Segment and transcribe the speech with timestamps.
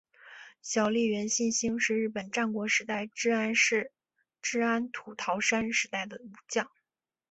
[0.63, 6.71] 小笠原信兴是日本战国时代至安土桃山时代的武将。